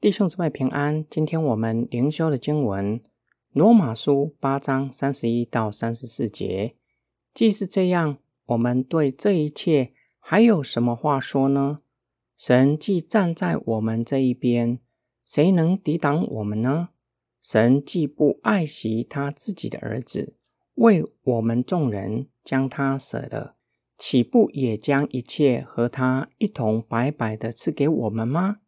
[0.00, 1.04] 弟兄姊妹平安。
[1.10, 2.98] 今天我们灵修的经文
[3.52, 6.74] 《罗马书》八章三十一到三十四节。
[7.34, 8.16] 既是这样，
[8.46, 11.80] 我们对这一切还有什么话说呢？
[12.34, 14.78] 神既站在我们这一边，
[15.22, 16.88] 谁能抵挡我们呢？
[17.42, 20.34] 神既不爱惜他自己的儿子，
[20.76, 23.56] 为我们众人将他舍了。
[23.98, 28.60] 岂不也将一切和他一同白白的赐给我们吗？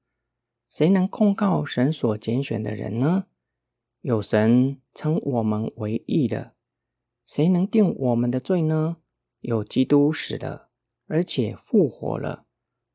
[0.72, 3.26] 谁能控告神所拣选的人呢？
[4.00, 6.54] 有神称我们为义的，
[7.26, 8.96] 谁能定我们的罪呢？
[9.40, 10.70] 有基督死了，
[11.06, 12.46] 而且复活了，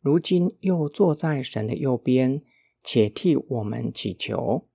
[0.01, 2.41] 如今又坐在神的右边，
[2.83, 4.67] 且替我们祈求。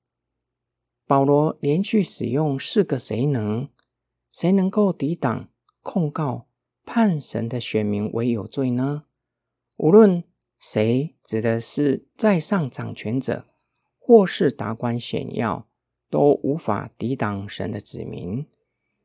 [1.05, 3.69] 保罗连续使用四个“谁能”，
[4.31, 5.49] 谁能够抵挡
[5.81, 6.47] 控告？
[6.85, 9.07] 判神的选民为有罪呢？
[9.77, 10.23] 无论
[10.63, 13.49] 谁指的是在上掌权者，
[13.99, 15.69] 或是达官显要，
[16.09, 18.47] 都无法抵挡神的子民，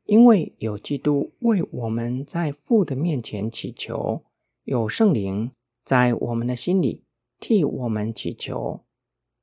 [0.04, 4.24] 因为有基督为我们在父的面前祈求，
[4.62, 5.50] 有圣灵
[5.84, 7.02] 在我们的心里
[7.40, 8.84] 替我们祈求，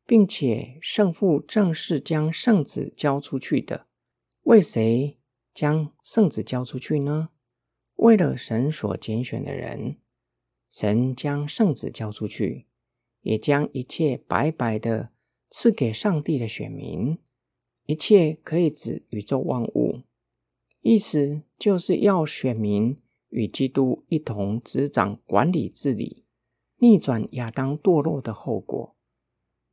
[0.06, 3.88] 并且圣父正是将圣子交出去的。
[4.44, 5.20] 为谁
[5.54, 7.32] 将圣子交出去呢？
[7.96, 9.98] 为了神所拣选的人，
[10.78, 12.66] 神将圣子交出去，
[13.22, 15.10] 也将一切白白的
[15.50, 17.18] 赐给上帝的选民。
[17.86, 20.02] 一切可以指宇宙万物，
[20.82, 26.26] 意思就是要选民与基督一同执掌管理治理，
[26.80, 28.98] 逆转亚当堕落的后果，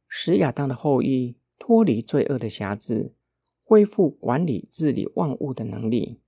[0.06, 3.16] 使亚当的后裔脱离罪恶的辖制，
[3.64, 6.20] 恢复管理治理万物的能力。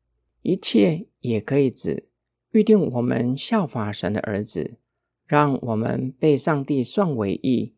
[0.43, 2.09] 一切也可以指
[2.55, 4.79] 预定我们效法神的儿子，
[5.27, 7.75] 让我们被上帝算为义，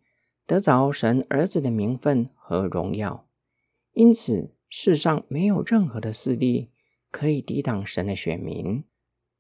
[0.46, 3.26] 得着神儿子的名分和荣耀。
[3.94, 6.68] 因此，世上没有任何的势力
[7.10, 8.84] 可以抵挡神的选民。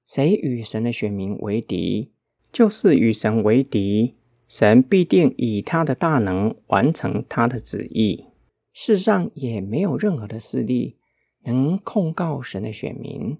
[0.06, 2.12] 谁与神的选民为敌，
[2.50, 4.16] 就是与神为敌。
[4.48, 8.24] 神必定以他的大能完成他的旨意。
[8.72, 10.96] 世上也没有任何的势力。
[11.44, 13.38] 能控告神的选民，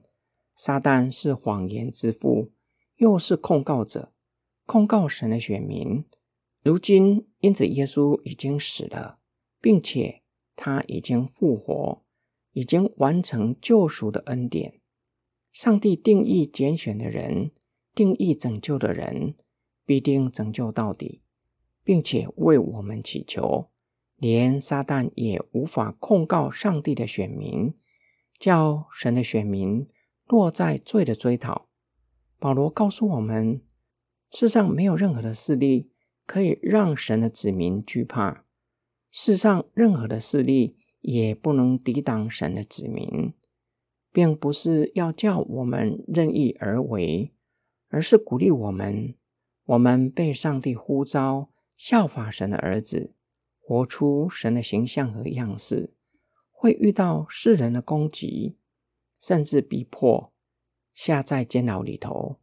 [0.57, 2.51] 撒旦是谎言之父，
[2.97, 4.15] 又是控告者，
[4.65, 6.07] 控告神的选民。
[6.63, 9.19] 如今，因此耶稣已经死了，
[9.61, 10.23] 并且
[10.57, 12.03] 他已经复活，
[12.53, 14.81] 已经完成救赎的恩典。
[15.53, 17.51] 上帝定义拣选的人，
[17.95, 19.35] 定义拯救的人，
[19.85, 21.21] 必定拯救到底，
[21.85, 23.69] 并且为我们祈求。
[24.17, 27.75] 连撒旦也无法控告上帝的选民。
[28.39, 29.89] 叫神的选民
[30.27, 31.69] 落在罪的追讨。
[32.39, 33.63] 保罗告诉我们，
[34.31, 35.91] 世上没有任何的势力
[36.27, 38.45] 可以让神的子民惧怕，
[39.11, 43.33] 世上任何的势力也不能抵挡神的子民，
[44.13, 47.33] 并不是要叫我们任意而为，
[47.89, 49.15] 而是鼓励我们，
[49.65, 53.15] 我们被上帝呼召效法神的儿子，
[53.61, 55.95] 活出神的形象和样式。
[56.51, 58.57] 会遇到世人的攻击，
[59.27, 60.33] 甚至逼迫，
[60.95, 62.39] 下在监牢里头。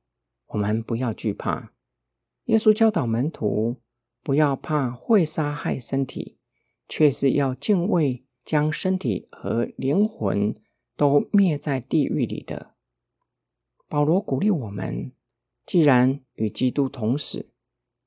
[0.48, 1.72] 我们不要惧怕。
[2.48, 3.78] 耶稣教导门徒，
[4.22, 6.38] 不要怕会杀害身体，
[6.90, 10.54] 却是要敬畏将身体和灵魂
[10.98, 12.76] 都灭在地狱里的。
[13.88, 15.14] 保罗鼓励我们，
[15.66, 17.50] 既然与基督同死，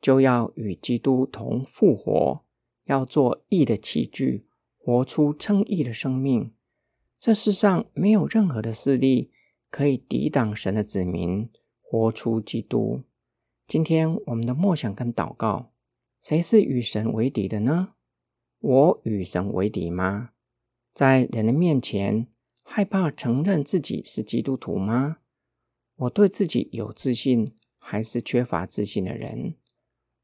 [0.02, 2.44] 就要与基督同复活，
[2.84, 4.46] 要做义的器具。
[4.76, 6.52] 活出称义的生命，
[7.18, 9.30] 这世上没有任何的势力
[9.70, 11.48] 可以抵挡神的子民
[11.80, 13.02] 活出基督。
[13.66, 15.72] 今天我们的默想跟祷告，
[16.22, 17.94] 谁是与神为敌的呢？
[18.60, 20.30] 我与神为敌吗？
[20.92, 22.28] 在人的面前
[22.62, 25.18] 害怕承认自己是基督徒吗？
[25.96, 29.54] 我对自己有自信，还是缺乏自信的人？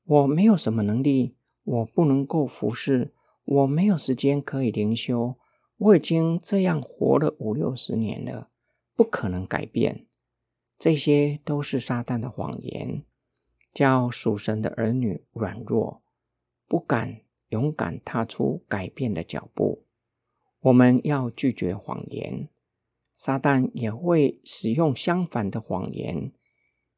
[0.04, 3.14] 我没有什么能力，我不能够服侍。
[3.44, 5.36] 我没有时间可以灵修，
[5.82, 8.50] 我已经这样活了五六十年了，
[8.94, 10.06] 不可能改变。
[10.78, 13.02] 这些都是撒旦的谎言，
[13.74, 16.02] 叫属神的儿女软弱，
[16.68, 19.84] 不敢勇敢踏出改变的脚步。
[20.60, 22.48] 我们要拒绝谎言，
[23.12, 26.32] 撒旦也会使用相反的谎言，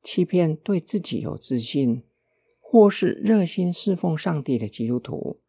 [0.02, 2.04] 欺骗对自己有自信
[2.60, 5.40] 或是热心侍奉上帝的基督徒。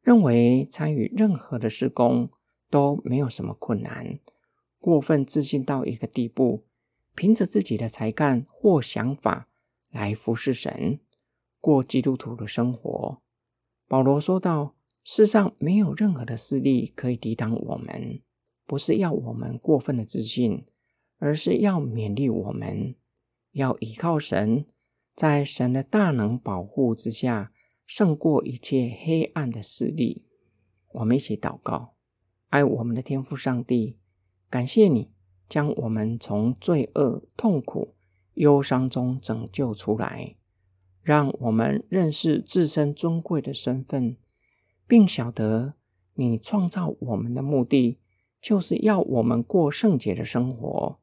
[0.00, 2.30] 认为参与任何的施工
[2.70, 4.18] 都没有什么困难，
[4.78, 6.64] 过分自信到一个地步，
[7.14, 9.48] 凭着自己的才干或想法
[9.90, 11.00] 来服侍神，
[11.60, 13.20] 过基督徒的生活。
[13.88, 18.22] 保罗说道：“世上没有任何的势力可以抵挡我们，
[18.64, 20.64] 不是要我们过分的自信，
[21.18, 22.94] 而是要勉励我们，
[23.50, 24.64] 要依靠神，
[25.16, 27.52] 在神的大能保护之下，
[27.84, 30.24] 胜过一切黑暗的势力。”
[30.94, 31.94] 我们一起祷告，
[32.50, 33.96] 爱我们的天父上帝，
[34.48, 35.10] 感谢你
[35.48, 37.94] 将我们从罪恶、痛苦、
[38.34, 40.36] 忧伤中拯救出来，
[41.02, 44.16] 让我们认识自身尊贵的身份，
[44.86, 45.74] 并晓得
[46.14, 47.98] 你创造我们的目的
[48.40, 50.98] 就是要我们过圣洁的生活。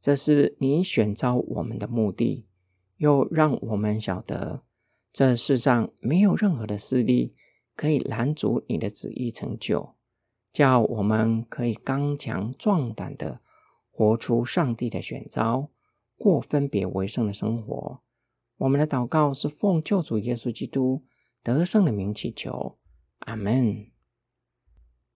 [0.00, 2.46] 这是你选召我们的目的，
[2.98, 4.64] 又让我们晓得
[5.12, 7.34] 这世上没有任何的势力。
[7.76, 9.96] 可以拦阻你的旨意成就，
[10.54, 13.40] 叫我们可以刚强壮胆的
[13.90, 15.68] 活出上帝的选召，
[16.16, 18.00] 过分别为圣的生活。
[18.58, 21.02] 我们的祷告是奉救主耶稣基督
[21.42, 22.78] 得胜的名祈求，
[23.18, 23.93] 阿门。